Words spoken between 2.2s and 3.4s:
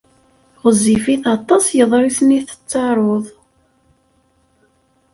i tettaruḍ.